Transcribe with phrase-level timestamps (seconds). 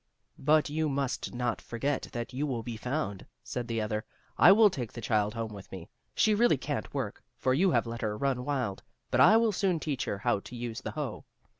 [0.39, 4.03] "But you must not forget that you will be found," said the other.
[4.35, 5.91] "I will take the child home with me.
[6.15, 9.79] She really can't work, for you have let her run wild, but I will soon
[9.79, 11.25] teach her how to use the hoe.